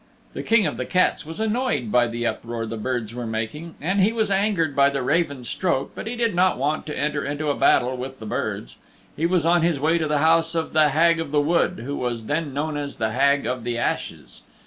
The 0.33 0.41
King 0.41 0.65
of 0.65 0.77
the 0.77 0.85
Cats 0.87 1.27
was 1.27 1.39
annoyed 1.39 1.91
by 1.91 2.07
the 2.07 2.25
uproar 2.25 2.65
the 2.65 2.75
birds 2.75 3.13
were 3.13 3.27
making 3.27 3.75
and 3.79 3.99
he 4.01 4.11
was 4.11 4.31
angered 4.31 4.75
by 4.75 4.89
the 4.89 5.03
raven's 5.03 5.47
stroke, 5.47 5.91
but 5.93 6.07
he 6.07 6.15
did 6.15 6.33
not 6.33 6.57
want 6.57 6.87
to 6.87 6.97
enter 6.97 7.23
into 7.23 7.51
a 7.51 7.55
battle 7.55 7.95
with 7.95 8.17
the 8.17 8.25
birds. 8.25 8.77
He 9.15 9.27
was 9.27 9.45
on 9.45 9.61
his 9.61 9.79
way 9.79 9.99
to 9.99 10.07
the 10.07 10.17
house 10.17 10.55
of 10.55 10.73
the 10.73 10.89
Hag 10.89 11.19
of 11.19 11.29
the 11.29 11.39
Wood 11.39 11.83
who 11.85 11.95
was 11.95 12.25
then 12.25 12.51
known 12.51 12.77
as 12.77 12.95
the 12.95 13.11
Hag 13.11 13.45
of 13.45 13.63
the 13.63 13.77
Ashes. 13.77 14.41